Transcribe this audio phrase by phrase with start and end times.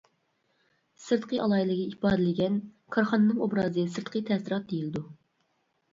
[1.07, 2.57] سىرتقى ئالاھىدىلىكى ئىپادىلىگەن
[2.97, 5.05] كارخانىنىڭ ئوبرازى سىرتقى تەسىرات دېيىلىدۇ.